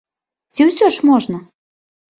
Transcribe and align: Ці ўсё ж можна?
Ці 0.55 0.61
ўсё 0.71 0.91
ж 0.97 1.07
можна? 1.11 1.37